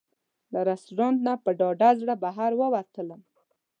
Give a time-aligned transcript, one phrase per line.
[0.53, 3.21] له رسټورانټ نه په ډاډه زړه بهر ووتلم.